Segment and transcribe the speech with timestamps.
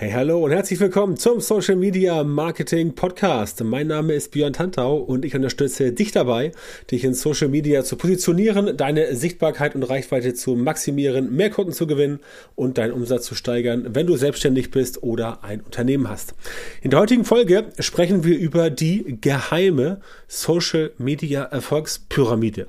[0.00, 3.62] Hey, hallo und herzlich willkommen zum Social Media Marketing Podcast.
[3.62, 6.52] Mein Name ist Björn Tantau und ich unterstütze dich dabei,
[6.90, 11.86] dich in Social Media zu positionieren, deine Sichtbarkeit und Reichweite zu maximieren, mehr Kunden zu
[11.86, 12.20] gewinnen
[12.54, 16.32] und deinen Umsatz zu steigern, wenn du selbstständig bist oder ein Unternehmen hast.
[16.80, 22.68] In der heutigen Folge sprechen wir über die geheime Social Media Erfolgspyramide.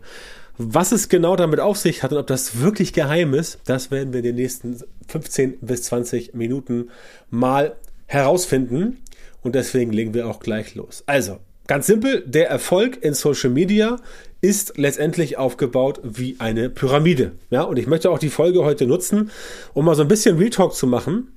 [0.64, 4.14] Was es genau damit auf sich hat und ob das wirklich geheim ist, das werden
[4.14, 6.90] wir in den nächsten 15 bis 20 Minuten
[7.32, 7.76] mal
[8.06, 8.98] herausfinden.
[9.42, 11.04] Und deswegen legen wir auch gleich los.
[11.08, 13.98] Also, ganz simpel, der Erfolg in Social Media
[14.42, 17.32] ist letztendlich aufgebaut wie eine Pyramide.
[17.50, 19.32] Ja, und ich möchte auch die Folge heute nutzen,
[19.74, 21.30] um mal so ein bisschen Real zu machen,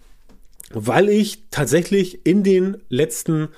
[0.70, 3.48] weil ich tatsächlich in den letzten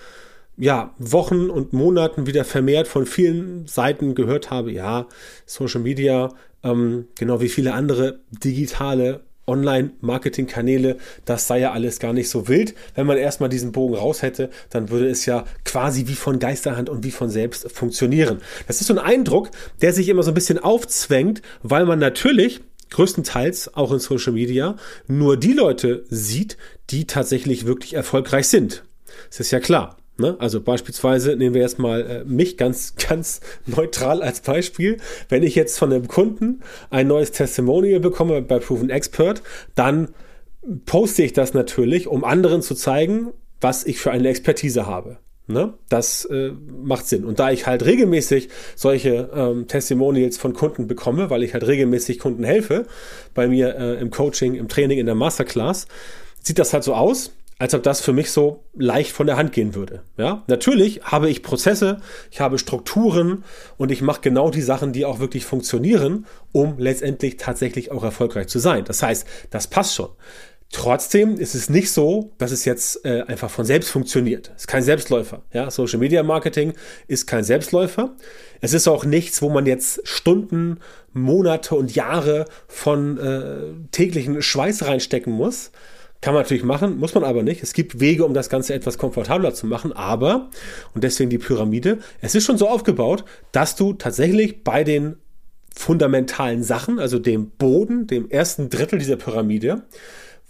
[0.57, 5.07] ja, Wochen und Monaten wieder vermehrt von vielen Seiten gehört habe, ja,
[5.45, 6.33] Social Media,
[6.63, 12.75] ähm, genau wie viele andere digitale Online-Marketing-Kanäle, das sei ja alles gar nicht so wild.
[12.95, 16.89] Wenn man erstmal diesen Bogen raus hätte, dann würde es ja quasi wie von Geisterhand
[16.89, 18.41] und wie von selbst funktionieren.
[18.67, 19.51] Das ist so ein Eindruck,
[19.83, 22.61] der sich immer so ein bisschen aufzwängt, weil man natürlich
[22.91, 24.77] größtenteils auch in Social Media
[25.07, 26.57] nur die Leute sieht,
[26.91, 28.85] die tatsächlich wirklich erfolgreich sind.
[29.29, 29.97] Das ist ja klar.
[30.19, 30.37] Ne?
[30.39, 34.97] Also beispielsweise nehmen wir jetzt mal äh, mich ganz, ganz neutral als Beispiel.
[35.29, 39.43] Wenn ich jetzt von einem Kunden ein neues Testimonial bekomme bei Proven Expert,
[39.75, 40.09] dann
[40.85, 45.19] poste ich das natürlich, um anderen zu zeigen, was ich für eine Expertise habe.
[45.49, 45.75] Ne?
[45.89, 46.51] Das äh,
[46.83, 47.25] macht Sinn.
[47.25, 52.19] Und da ich halt regelmäßig solche ähm, Testimonials von Kunden bekomme, weil ich halt regelmäßig
[52.19, 52.87] Kunden helfe,
[53.33, 55.87] bei mir äh, im Coaching, im Training, in der Masterclass,
[56.43, 59.53] sieht das halt so aus, als ob das für mich so leicht von der Hand
[59.53, 60.03] gehen würde.
[60.19, 63.45] Ja, natürlich habe ich Prozesse, ich habe Strukturen
[63.79, 68.49] und ich mache genau die Sachen, die auch wirklich funktionieren, um letztendlich tatsächlich auch erfolgreich
[68.49, 68.85] zu sein.
[68.85, 70.11] Das heißt, das passt schon.
[70.73, 74.51] Trotzdem ist es nicht so, dass es jetzt äh, einfach von selbst funktioniert.
[74.57, 75.43] Es ist kein Selbstläufer.
[75.53, 75.71] Ja?
[75.71, 76.75] Social Media Marketing
[77.07, 78.17] ist kein Selbstläufer.
[78.61, 80.81] Es ist auch nichts, wo man jetzt Stunden,
[81.13, 85.71] Monate und Jahre von äh, täglichen Schweiß reinstecken muss,
[86.27, 87.63] kann man natürlich machen, muss man aber nicht.
[87.63, 90.51] Es gibt Wege, um das Ganze etwas komfortabler zu machen, aber,
[90.93, 95.19] und deswegen die Pyramide, es ist schon so aufgebaut, dass du tatsächlich bei den
[95.73, 99.85] fundamentalen Sachen, also dem Boden, dem ersten Drittel dieser Pyramide,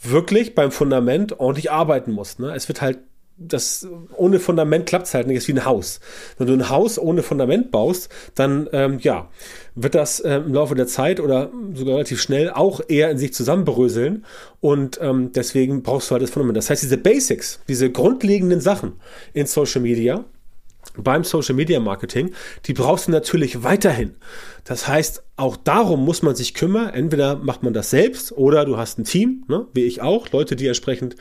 [0.03, 2.41] wirklich beim Fundament ordentlich arbeiten musst.
[2.41, 2.55] Ne?
[2.55, 3.01] Es wird halt
[3.39, 3.87] das
[4.17, 6.01] ohne Fundament klappt es halt nicht, ist wie ein Haus.
[6.39, 9.29] Wenn du ein Haus ohne Fundament baust, dann ähm, ja,
[9.75, 13.35] wird das äh, im Laufe der Zeit oder sogar relativ schnell auch eher in sich
[13.35, 14.25] zusammenbröseln
[14.61, 16.57] und ähm, deswegen brauchst du halt das Fundament.
[16.57, 18.95] Das heißt, diese Basics, diese grundlegenden Sachen
[19.35, 20.25] in Social Media,
[20.97, 22.33] beim Social Media Marketing,
[22.65, 24.15] die brauchst du natürlich weiterhin.
[24.67, 26.89] Das heißt, auch darum muss man sich kümmern.
[26.89, 30.57] Entweder macht man das selbst oder du hast ein Team, ne, wie ich auch, Leute,
[30.57, 31.15] die entsprechend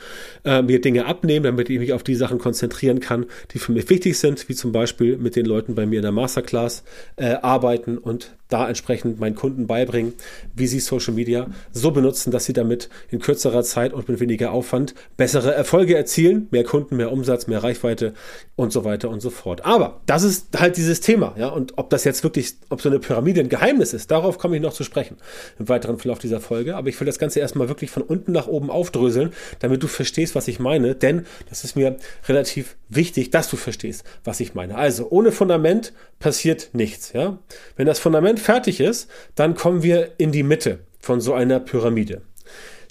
[0.44, 3.88] äh, mir Dinge abnehmen, damit ich mich auf die Sachen konzentrieren kann, die für mich
[3.90, 6.82] wichtig sind, wie zum Beispiel mit den Leuten bei mir in der Masterclass
[7.16, 10.14] äh, arbeiten und da entsprechend meinen Kunden beibringen,
[10.54, 14.52] wie sie Social Media so benutzen, dass sie damit in kürzerer Zeit und mit weniger
[14.52, 18.14] Aufwand bessere Erfolge erzielen, mehr Kunden, mehr Umsatz, mehr Reichweite
[18.54, 19.64] und so weiter und so fort.
[19.64, 23.00] Aber das ist halt dieses Thema, ja, und ob das jetzt wirklich, ob so eine
[23.00, 25.16] Pyramide ein Geheimnis ist, darauf komme ich noch zu sprechen
[25.58, 26.76] im weiteren Verlauf dieser Folge.
[26.76, 30.34] Aber ich will das Ganze erstmal wirklich von unten nach oben aufdröseln, damit du verstehst,
[30.34, 30.94] was ich meine.
[30.94, 31.96] Denn das ist mir
[32.28, 34.76] relativ wichtig, dass du verstehst, was ich meine.
[34.76, 37.12] Also ohne Fundament passiert nichts.
[37.12, 37.38] Ja?
[37.76, 42.22] Wenn das Fundament fertig ist, dann kommen wir in die Mitte von so einer Pyramide.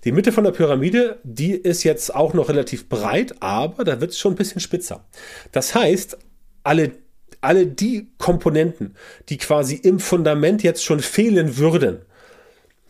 [0.06, 4.12] Die Mitte von der Pyramide, die ist jetzt auch noch relativ breit, aber da wird
[4.12, 5.04] es schon ein bisschen spitzer.
[5.52, 6.18] Das heißt,
[6.64, 6.92] alle
[7.46, 8.96] alle die Komponenten,
[9.30, 12.00] die quasi im Fundament jetzt schon fehlen würden,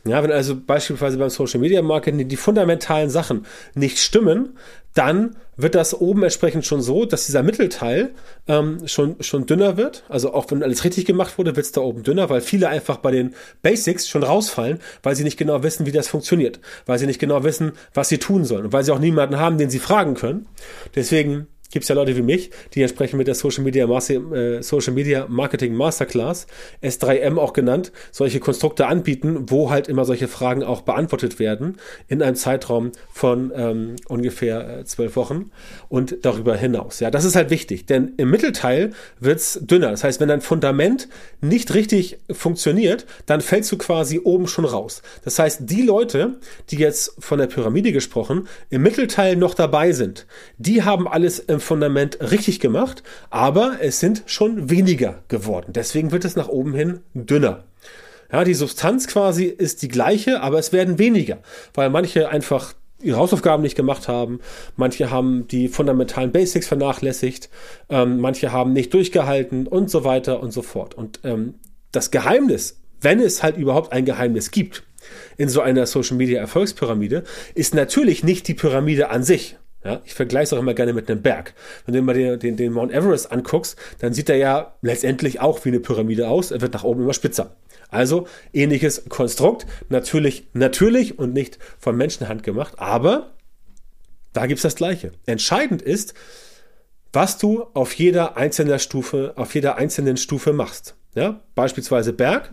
[0.08, 4.56] ja, wenn also beispielsweise beim Social Media Marketing die fundamentalen Sachen nicht stimmen,
[4.94, 8.12] dann wird das oben entsprechend schon so, dass dieser Mittelteil
[8.48, 10.04] ähm, schon, schon dünner wird.
[10.08, 12.98] Also auch wenn alles richtig gemacht wurde, wird es da oben dünner, weil viele einfach
[12.98, 13.34] bei den
[13.64, 17.44] Basics schon rausfallen, weil sie nicht genau wissen, wie das funktioniert, weil sie nicht genau
[17.44, 20.46] wissen, was sie tun sollen und weil sie auch niemanden haben, den sie fragen können.
[20.94, 24.94] Deswegen gibt es ja Leute wie mich, die entsprechend mit der Social Media, äh, Social
[24.94, 26.48] Media Marketing Masterclass,
[26.82, 31.78] S3M auch genannt, solche Konstrukte anbieten, wo halt immer solche Fragen auch beantwortet werden
[32.08, 35.52] in einem Zeitraum von ähm, ungefähr äh, zwölf Wochen
[35.90, 37.00] und darüber hinaus.
[37.00, 39.92] Ja, das ist halt wichtig, denn im Mittelteil wird es dünner.
[39.92, 41.10] Das heißt, wenn dein Fundament
[41.42, 45.02] nicht richtig funktioniert, dann fällst du quasi oben schon raus.
[45.24, 46.40] Das heißt, die Leute,
[46.70, 50.26] die jetzt von der Pyramide gesprochen, im Mittelteil noch dabei sind,
[50.58, 55.74] die haben alles im Fundament richtig gemacht, aber es sind schon weniger geworden.
[55.74, 57.64] Deswegen wird es nach oben hin dünner.
[58.32, 61.40] Ja, die Substanz quasi ist die gleiche, aber es werden weniger,
[61.74, 64.40] weil manche einfach ihre Hausaufgaben nicht gemacht haben,
[64.76, 67.50] manche haben die fundamentalen Basics vernachlässigt,
[67.90, 70.96] ähm, manche haben nicht durchgehalten und so weiter und so fort.
[70.96, 71.56] Und ähm,
[71.92, 74.84] das Geheimnis, wenn es halt überhaupt ein Geheimnis gibt,
[75.38, 77.24] in so einer Social Media Erfolgspyramide,
[77.54, 79.58] ist natürlich nicht die Pyramide an sich.
[79.86, 81.54] Ja, ich vergleiche es auch immer gerne mit einem Berg.
[81.86, 85.64] Wenn du immer den, den, den Mount Everest anguckst, dann sieht er ja letztendlich auch
[85.64, 86.50] wie eine Pyramide aus.
[86.50, 87.56] Er wird nach oben immer spitzer.
[87.90, 93.36] Also ähnliches Konstrukt, natürlich, natürlich und nicht von Menschenhand gemacht, aber
[94.34, 95.12] da gibt es das Gleiche.
[95.28, 96.16] Entscheidend ist,
[97.14, 100.96] was du auf jeder einzelnen Stufe, auf jeder einzelnen Stufe machst.
[101.14, 102.52] Ja, beispielsweise Berg,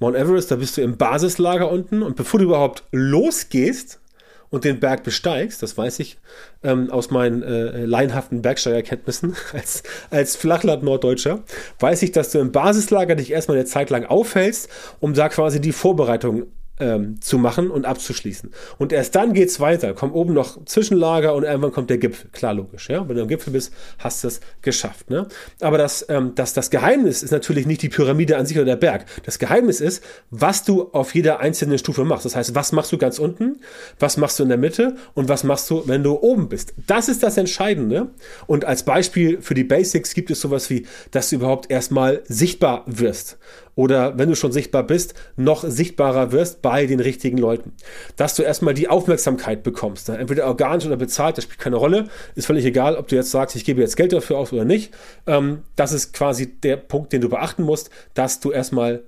[0.00, 4.00] Mount Everest, da bist du im Basislager unten und bevor du überhaupt losgehst,
[4.50, 6.18] und den Berg besteigst, das weiß ich
[6.62, 11.42] ähm, aus meinen äh, laienhaften Bergsteigerkenntnissen als, als Flachland-Norddeutscher,
[11.78, 14.68] weiß ich, dass du im Basislager dich erstmal eine Zeit lang aufhältst,
[15.00, 16.46] um da quasi die Vorbereitung
[16.80, 18.50] ähm, zu machen und abzuschließen.
[18.78, 19.94] Und erst dann geht's weiter.
[19.94, 22.30] Kommt oben noch Zwischenlager und irgendwann kommt der Gipfel.
[22.30, 22.88] Klar, logisch.
[22.88, 23.08] Ja?
[23.08, 25.10] Wenn du am Gipfel bist, hast du es geschafft.
[25.10, 25.26] Ne?
[25.60, 28.76] Aber das, ähm, das, das Geheimnis ist natürlich nicht die Pyramide an sich oder der
[28.76, 29.06] Berg.
[29.24, 32.24] Das Geheimnis ist, was du auf jeder einzelnen Stufe machst.
[32.24, 33.60] Das heißt, was machst du ganz unten,
[33.98, 36.74] was machst du in der Mitte und was machst du, wenn du oben bist.
[36.86, 38.08] Das ist das Entscheidende.
[38.46, 42.84] Und als Beispiel für die Basics gibt es sowas wie, dass du überhaupt erstmal sichtbar
[42.86, 43.38] wirst
[43.78, 47.74] oder wenn du schon sichtbar bist, noch sichtbarer wirst bei den richtigen Leuten.
[48.16, 50.08] Dass du erstmal die Aufmerksamkeit bekommst.
[50.08, 50.18] Ne?
[50.18, 52.08] Entweder organisch oder bezahlt, das spielt keine Rolle.
[52.34, 54.92] Ist völlig egal, ob du jetzt sagst, ich gebe jetzt Geld dafür aus oder nicht.
[55.28, 59.04] Ähm, das ist quasi der Punkt, den du beachten musst, dass du erstmal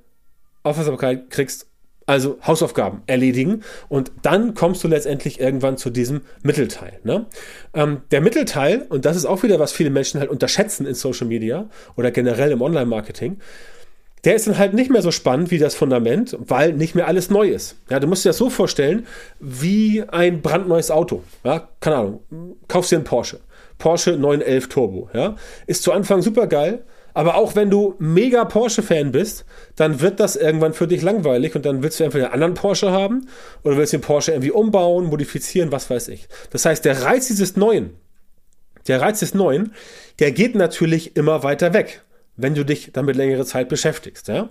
[0.62, 1.66] Aufmerksamkeit kriegst
[2.06, 6.98] also Hausaufgaben erledigen und dann kommst du letztendlich irgendwann zu diesem Mittelteil.
[7.04, 7.26] Ne?
[7.72, 11.26] Ähm, der Mittelteil, und das ist auch wieder, was viele Menschen halt unterschätzen in Social
[11.28, 13.38] Media oder generell im Online-Marketing,
[14.24, 17.30] der ist dann halt nicht mehr so spannend wie das Fundament, weil nicht mehr alles
[17.30, 17.76] neu ist.
[17.88, 19.06] Ja, du musst dir das so vorstellen,
[19.38, 21.22] wie ein brandneues Auto.
[21.44, 22.20] Ja, keine Ahnung,
[22.68, 23.40] kaufst dir einen Porsche.
[23.78, 25.10] Porsche 911 Turbo.
[25.14, 25.36] Ja,
[25.66, 26.84] ist zu Anfang super geil,
[27.14, 29.44] aber auch wenn du mega Porsche-Fan bist,
[29.76, 32.92] dann wird das irgendwann für dich langweilig und dann willst du entweder einen anderen Porsche
[32.92, 33.26] haben
[33.64, 36.28] oder willst den Porsche irgendwie umbauen, modifizieren, was weiß ich.
[36.50, 37.94] Das heißt, der Reiz dieses Neuen,
[38.86, 39.72] der Reiz des Neuen,
[40.18, 42.02] der geht natürlich immer weiter weg
[42.42, 44.28] wenn du dich damit längere Zeit beschäftigst.
[44.28, 44.50] Ja?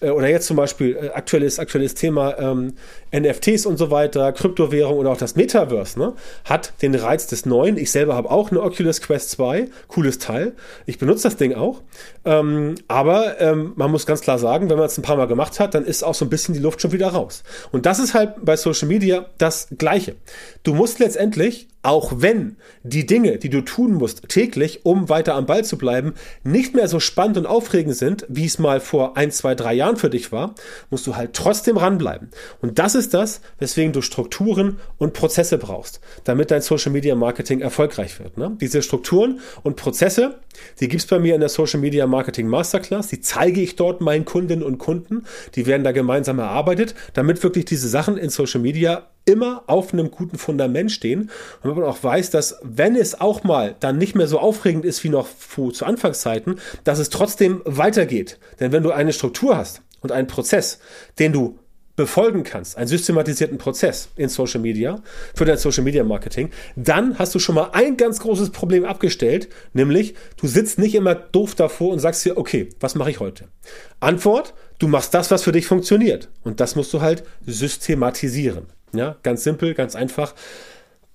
[0.00, 2.74] Äh, oder jetzt zum Beispiel äh, aktuelles, aktuelles Thema ähm,
[3.12, 7.76] NFTs und so weiter, Kryptowährung oder auch das Metaverse, ne, hat den Reiz des Neuen.
[7.76, 10.52] Ich selber habe auch eine Oculus Quest 2, cooles Teil.
[10.86, 11.82] Ich benutze das Ding auch.
[12.24, 15.58] Ähm, aber ähm, man muss ganz klar sagen, wenn man es ein paar Mal gemacht
[15.60, 17.42] hat, dann ist auch so ein bisschen die Luft schon wieder raus.
[17.72, 20.16] Und das ist halt bei Social Media das Gleiche.
[20.62, 25.46] Du musst letztendlich auch wenn die Dinge, die du tun musst täglich, um weiter am
[25.46, 29.30] Ball zu bleiben, nicht mehr so spannend und aufregend sind, wie es mal vor ein,
[29.30, 30.54] zwei, drei Jahren für dich war,
[30.90, 32.30] musst du halt trotzdem ranbleiben.
[32.60, 37.60] Und das ist das, weswegen du Strukturen und Prozesse brauchst, damit dein Social Media Marketing
[37.60, 38.36] erfolgreich wird.
[38.38, 38.56] Ne?
[38.60, 40.40] Diese Strukturen und Prozesse,
[40.80, 44.24] die gibt's bei mir in der Social Media Marketing Masterclass, die zeige ich dort meinen
[44.24, 49.08] Kundinnen und Kunden, die werden da gemeinsam erarbeitet, damit wirklich diese Sachen in Social Media
[49.28, 51.30] immer auf einem guten Fundament stehen
[51.62, 55.04] und man auch weiß, dass wenn es auch mal dann nicht mehr so aufregend ist
[55.04, 55.28] wie noch
[55.72, 58.38] zu Anfangszeiten, dass es trotzdem weitergeht.
[58.60, 60.78] Denn wenn du eine Struktur hast und einen Prozess,
[61.18, 61.58] den du
[61.98, 65.02] befolgen kannst, einen systematisierten Prozess in Social Media,
[65.34, 69.48] für dein Social Media Marketing, dann hast du schon mal ein ganz großes Problem abgestellt,
[69.72, 73.48] nämlich du sitzt nicht immer doof davor und sagst dir, okay, was mache ich heute?
[73.98, 76.28] Antwort, du machst das, was für dich funktioniert.
[76.44, 78.66] Und das musst du halt systematisieren.
[78.92, 80.34] Ja, ganz simpel, ganz einfach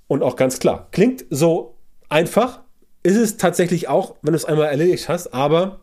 [0.08, 0.88] und auch ganz klar.
[0.92, 1.75] Klingt so
[2.10, 2.62] einfach,
[3.03, 5.80] ist es tatsächlich auch, wenn du es einmal erledigt hast, aber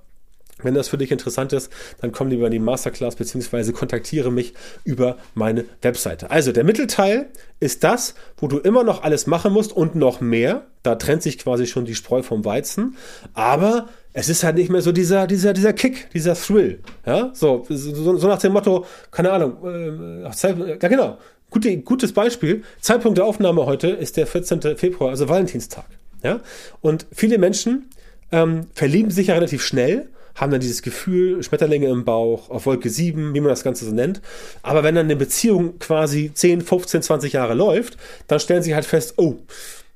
[0.62, 4.54] wenn das für dich interessant ist, dann komm lieber in die Masterclass beziehungsweise kontaktiere mich
[4.84, 6.30] über meine Webseite.
[6.30, 7.30] Also der Mittelteil
[7.60, 10.66] ist das, wo du immer noch alles machen musst und noch mehr.
[10.82, 12.96] Da trennt sich quasi schon die Spreu vom Weizen.
[13.34, 16.80] Aber es ist halt nicht mehr so dieser, dieser, dieser Kick, dieser Thrill.
[17.06, 21.18] Ja, so, so, so nach dem Motto, keine Ahnung, äh, ja genau,
[21.50, 22.62] Gute, gutes Beispiel.
[22.80, 24.76] Zeitpunkt der Aufnahme heute ist der 14.
[24.76, 25.86] Februar, also Valentinstag.
[26.22, 26.40] Ja?
[26.80, 27.90] Und viele Menschen
[28.30, 32.88] ähm, verlieben sich ja relativ schnell, haben dann dieses Gefühl, Schmetterlinge im Bauch, auf Wolke
[32.88, 34.20] 7, wie man das Ganze so nennt.
[34.62, 37.96] Aber wenn dann eine Beziehung quasi 10, 15, 20 Jahre läuft,
[38.28, 39.38] dann stellen sie halt fest, oh,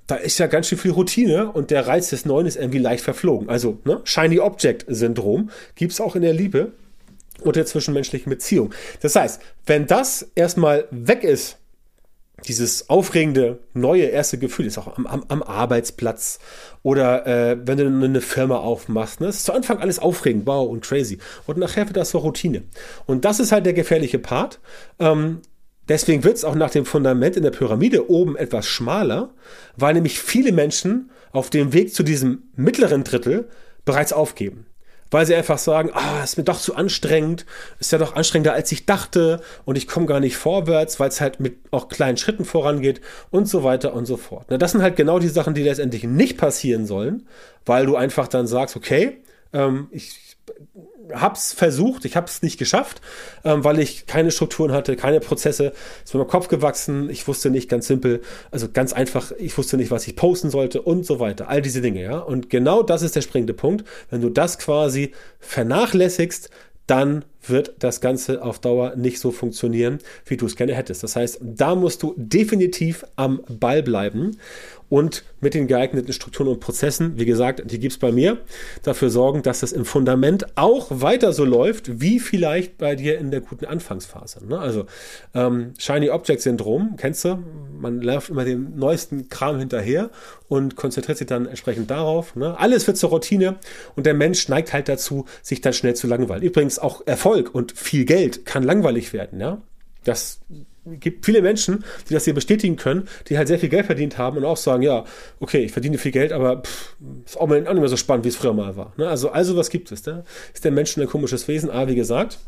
[0.08, 3.04] da ist ja ganz schön viel Routine und der Reiz des Neuen ist irgendwie leicht
[3.04, 3.48] verflogen.
[3.48, 6.72] Also, ne, Shiny Object Syndrom gibt's auch in der Liebe
[7.42, 8.72] und der zwischenmenschlichen Beziehung.
[9.00, 11.58] Das heißt, wenn das erstmal weg ist,
[12.48, 16.38] dieses aufregende, neue erste Gefühl ist auch am, am, am Arbeitsplatz
[16.82, 19.20] oder äh, wenn du eine Firma aufmachst.
[19.20, 19.28] Ne?
[19.28, 21.18] Das ist zu Anfang alles aufregend, wow und crazy.
[21.46, 22.64] Und nachher wird das so Routine.
[23.06, 24.60] Und das ist halt der gefährliche Part.
[24.98, 25.40] Ähm,
[25.88, 29.30] deswegen wird es auch nach dem Fundament in der Pyramide oben etwas schmaler,
[29.76, 33.48] weil nämlich viele Menschen auf dem Weg zu diesem mittleren Drittel
[33.84, 34.66] bereits aufgeben
[35.14, 37.46] weil sie einfach sagen, ah, ist mir doch zu anstrengend,
[37.78, 41.20] ist ja doch anstrengender als ich dachte und ich komme gar nicht vorwärts, weil es
[41.20, 44.46] halt mit auch kleinen Schritten vorangeht und so weiter und so fort.
[44.50, 47.28] Na, das sind halt genau die Sachen, die letztendlich nicht passieren sollen,
[47.64, 49.18] weil du einfach dann sagst, okay,
[49.52, 50.36] ähm, ich
[51.12, 53.00] hab's versucht, ich hab's nicht geschafft,
[53.44, 55.72] ähm, weil ich keine Strukturen hatte, keine Prozesse.
[56.02, 59.56] Es ist mir im Kopf gewachsen, ich wusste nicht ganz simpel, also ganz einfach, ich
[59.56, 61.48] wusste nicht, was ich posten sollte und so weiter.
[61.48, 62.18] All diese Dinge, ja.
[62.18, 63.86] Und genau das ist der springende Punkt.
[64.10, 66.50] Wenn du das quasi vernachlässigst,
[66.86, 71.02] dann wird das Ganze auf Dauer nicht so funktionieren, wie du es gerne hättest.
[71.02, 74.36] Das heißt, da musst du definitiv am Ball bleiben
[74.94, 78.38] und mit den geeigneten Strukturen und Prozessen, wie gesagt, die gibt es bei mir,
[78.84, 83.32] dafür sorgen, dass das im Fundament auch weiter so läuft, wie vielleicht bei dir in
[83.32, 84.46] der guten Anfangsphase.
[84.46, 84.56] Ne?
[84.56, 84.86] Also
[85.34, 87.42] ähm, Shiny Object Syndrom, kennst du?
[87.76, 90.10] Man läuft immer dem neuesten Kram hinterher
[90.46, 92.36] und konzentriert sich dann entsprechend darauf.
[92.36, 92.56] Ne?
[92.58, 93.56] Alles wird zur Routine
[93.96, 96.44] und der Mensch neigt halt dazu, sich dann schnell zu langweilen.
[96.44, 99.40] Übrigens auch Erfolg und viel Geld kann langweilig werden.
[99.40, 99.62] Ja?
[100.04, 100.40] Das
[100.86, 104.36] gibt viele Menschen, die das hier bestätigen können, die halt sehr viel Geld verdient haben
[104.36, 105.04] und auch sagen, ja,
[105.40, 108.28] okay, ich verdiene viel Geld, aber pff, ist auch, mal, nicht mehr so spannend, wie
[108.28, 108.92] es früher mal war.
[108.96, 109.08] Ne?
[109.08, 110.04] Also, also was gibt es?
[110.04, 110.24] Ne?
[110.52, 111.70] Ist der Mensch ein komisches Wesen?
[111.70, 112.38] Ah, wie gesagt,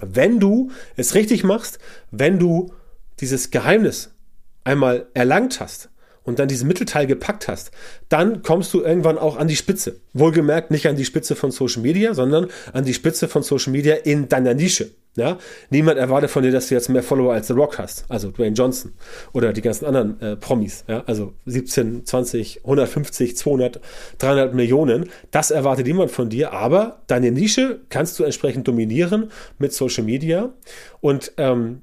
[0.00, 1.78] wenn du es richtig machst,
[2.10, 2.72] wenn du
[3.20, 4.14] dieses Geheimnis
[4.64, 5.90] einmal erlangt hast,
[6.28, 7.70] und dann diesen Mittelteil gepackt hast,
[8.10, 9.96] dann kommst du irgendwann auch an die Spitze.
[10.12, 13.94] Wohlgemerkt nicht an die Spitze von Social Media, sondern an die Spitze von Social Media
[13.94, 14.90] in deiner Nische.
[15.16, 15.38] Ja?
[15.70, 18.54] Niemand erwartet von dir, dass du jetzt mehr Follower als The Rock hast, also Dwayne
[18.54, 18.92] Johnson
[19.32, 21.02] oder die ganzen anderen äh, Promis, ja?
[21.06, 23.80] also 17, 20, 150, 200,
[24.18, 25.08] 300 Millionen.
[25.30, 30.50] Das erwartet niemand von dir, aber deine Nische kannst du entsprechend dominieren mit Social Media
[31.00, 31.80] und ähm,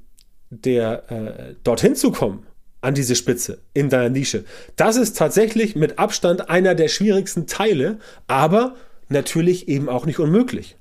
[0.52, 2.46] der äh, dorthin zu kommen
[2.86, 4.46] an diese Spitze in deiner Nische.
[4.76, 8.76] Das ist tatsächlich mit Abstand einer der schwierigsten Teile, aber
[9.10, 10.78] natürlich eben auch nicht unmöglich.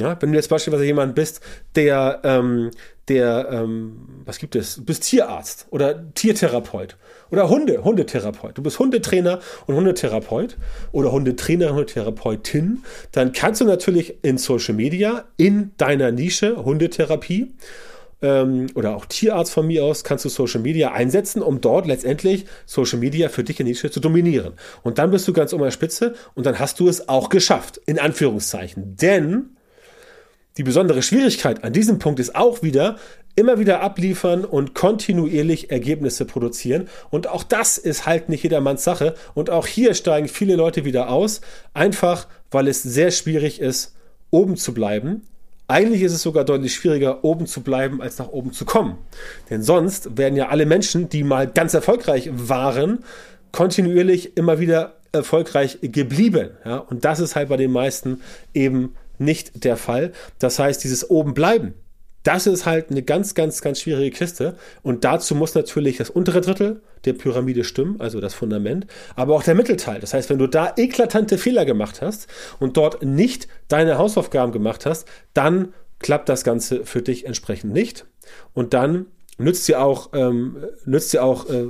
[0.00, 1.40] Ja, wenn du jetzt beispielsweise jemand bist,
[1.74, 2.70] der, ähm,
[3.08, 4.76] der, ähm, was gibt es?
[4.76, 6.96] Du bist Tierarzt oder Tiertherapeut
[7.30, 8.56] oder Hunde, Hundetherapeut.
[8.56, 10.56] Du bist Hundetrainer und Hundetherapeut
[10.92, 12.84] oder Hundetrainer, Hundetherapeutin.
[13.12, 17.52] Dann kannst du natürlich in Social Media in deiner Nische Hundetherapie
[18.22, 22.46] ähm, oder auch Tierarzt von mir aus, kannst du Social Media einsetzen, um dort letztendlich
[22.66, 24.54] Social Media für dich in Nische zu dominieren.
[24.82, 27.80] Und dann bist du ganz um der Spitze und dann hast du es auch geschafft,
[27.86, 28.96] in Anführungszeichen.
[28.96, 29.56] Denn
[30.56, 32.96] die besondere Schwierigkeit an diesem Punkt ist auch wieder,
[33.36, 36.88] immer wieder abliefern und kontinuierlich Ergebnisse produzieren.
[37.10, 39.14] Und auch das ist halt nicht jedermanns Sache.
[39.34, 41.40] Und auch hier steigen viele Leute wieder aus,
[41.74, 43.94] einfach weil es sehr schwierig ist,
[44.30, 45.22] oben zu bleiben
[45.68, 48.98] eigentlich ist es sogar deutlich schwieriger, oben zu bleiben, als nach oben zu kommen.
[49.50, 53.04] Denn sonst werden ja alle Menschen, die mal ganz erfolgreich waren,
[53.52, 56.50] kontinuierlich immer wieder erfolgreich geblieben.
[56.64, 56.78] Ja?
[56.78, 58.22] Und das ist halt bei den meisten
[58.54, 60.12] eben nicht der Fall.
[60.38, 61.74] Das heißt, dieses oben bleiben,
[62.28, 64.54] das ist halt eine ganz, ganz, ganz schwierige Kiste.
[64.82, 69.42] Und dazu muss natürlich das untere Drittel der Pyramide stimmen, also das Fundament, aber auch
[69.42, 69.98] der Mittelteil.
[69.98, 72.28] Das heißt, wenn du da eklatante Fehler gemacht hast
[72.60, 78.04] und dort nicht deine Hausaufgaben gemacht hast, dann klappt das Ganze für dich entsprechend nicht.
[78.52, 79.06] Und dann
[79.38, 81.68] nützt dir auch, ähm, nützt dir auch äh,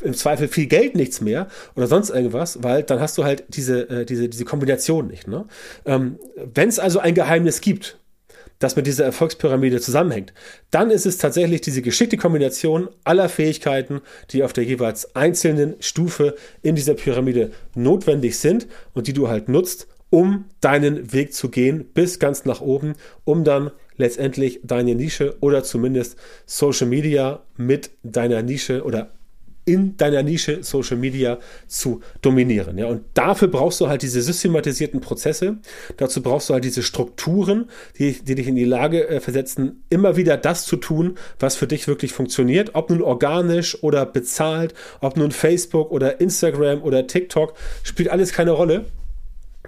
[0.00, 1.46] im Zweifel viel Geld nichts mehr
[1.76, 5.28] oder sonst irgendwas, weil dann hast du halt diese, äh, diese, diese Kombination nicht.
[5.28, 5.46] Ne?
[5.84, 7.98] Ähm, Wenn es also ein Geheimnis gibt,
[8.58, 10.32] das mit dieser Erfolgspyramide zusammenhängt,
[10.70, 16.34] dann ist es tatsächlich diese geschickte Kombination aller Fähigkeiten, die auf der jeweils einzelnen Stufe
[16.62, 21.86] in dieser Pyramide notwendig sind und die du halt nutzt, um deinen Weg zu gehen
[21.92, 22.94] bis ganz nach oben,
[23.24, 29.10] um dann letztendlich deine Nische oder zumindest Social Media mit deiner Nische oder
[29.64, 32.76] in deiner Nische Social Media zu dominieren.
[32.78, 35.58] Ja, und dafür brauchst du halt diese systematisierten Prozesse.
[35.96, 40.16] Dazu brauchst du halt diese Strukturen, die, die dich in die Lage äh, versetzen, immer
[40.16, 42.74] wieder das zu tun, was für dich wirklich funktioniert.
[42.74, 48.50] Ob nun organisch oder bezahlt, ob nun Facebook oder Instagram oder TikTok, spielt alles keine
[48.50, 48.84] Rolle.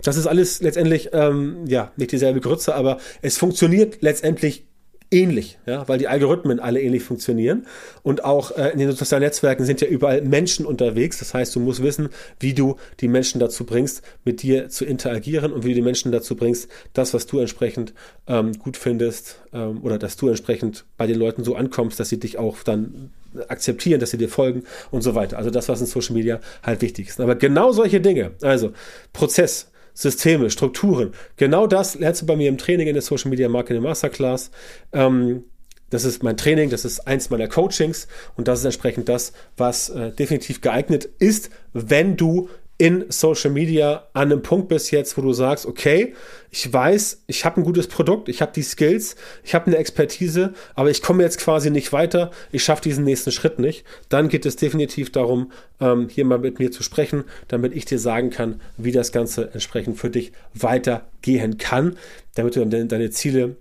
[0.02, 4.66] Das ist alles letztendlich, ähm, ja, nicht dieselbe Grütze, aber es funktioniert letztendlich
[5.10, 7.66] ähnlich, ja, weil die Algorithmen alle ähnlich funktionieren.
[8.02, 11.18] Und auch äh, in den sozialen Netzwerken sind ja überall Menschen unterwegs.
[11.18, 12.08] Das heißt, du musst wissen,
[12.40, 16.12] wie du die Menschen dazu bringst, mit dir zu interagieren und wie du die Menschen
[16.12, 17.94] dazu bringst, das, was du entsprechend
[18.26, 22.18] ähm, gut findest ähm, oder dass du entsprechend bei den Leuten so ankommst, dass sie
[22.18, 23.10] dich auch dann
[23.48, 25.38] akzeptieren, dass sie dir folgen und so weiter.
[25.38, 27.20] Also das, was in Social Media halt wichtig ist.
[27.20, 28.72] Aber genau solche Dinge, also
[29.12, 31.12] Prozess, Systeme, Strukturen.
[31.36, 34.50] Genau das lernst du bei mir im Training in der Social Media Marketing Masterclass.
[34.92, 35.44] Ähm,
[35.88, 39.88] das ist mein Training, das ist eins meiner Coachings und das ist entsprechend das, was
[39.88, 45.22] äh, definitiv geeignet ist, wenn du in Social Media an einem Punkt bist jetzt, wo
[45.22, 46.14] du sagst, okay,
[46.50, 50.52] ich weiß, ich habe ein gutes Produkt, ich habe die Skills, ich habe eine Expertise,
[50.74, 54.44] aber ich komme jetzt quasi nicht weiter, ich schaffe diesen nächsten Schritt nicht, dann geht
[54.44, 58.60] es definitiv darum, ähm, hier mal mit mir zu sprechen, damit ich dir sagen kann,
[58.76, 61.96] wie das Ganze entsprechend für dich weitergehen kann,
[62.34, 63.56] damit du deine Ziele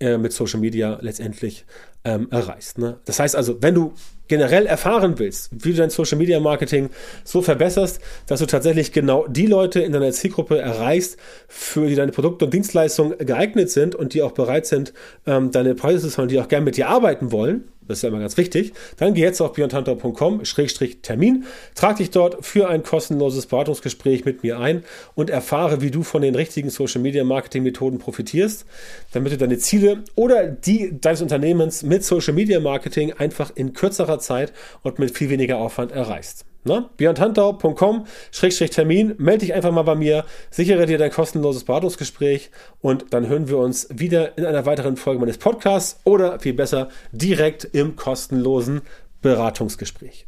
[0.00, 1.66] äh, mit Social Media letztendlich
[2.04, 2.78] ähm, erreichst.
[2.78, 2.98] Ne?
[3.04, 3.92] Das heißt also, wenn du
[4.28, 6.90] generell erfahren willst, wie du dein Social Media Marketing
[7.24, 12.12] so verbesserst, dass du tatsächlich genau die Leute in deiner Zielgruppe erreichst, für die deine
[12.12, 14.92] Produkte und Dienstleistungen geeignet sind und die auch bereit sind,
[15.26, 18.08] ähm, deine Preise zu zahlen, die auch gerne mit dir arbeiten wollen, das ist ja
[18.08, 24.24] immer ganz wichtig, dann geh jetzt auf beyondhunter.com-termin, trag dich dort für ein kostenloses Beratungsgespräch
[24.24, 28.64] mit mir ein und erfahre, wie du von den richtigen Social Media Marketing Methoden profitierst,
[29.12, 34.13] damit du deine Ziele oder die deines Unternehmens mit Social Media Marketing einfach in kürzerer
[34.14, 34.52] kürzerer Zeit
[34.82, 36.44] und mit viel weniger Aufwand erreichst.
[36.66, 36.88] Ne?
[36.96, 43.48] beyondhuntau.com-termin, melde dich einfach mal bei mir, sichere dir dein kostenloses Beratungsgespräch und dann hören
[43.48, 48.80] wir uns wieder in einer weiteren Folge meines Podcasts oder viel besser direkt im kostenlosen
[49.20, 50.26] Beratungsgespräch.